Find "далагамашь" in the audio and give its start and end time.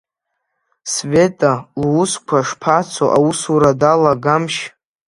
3.79-4.61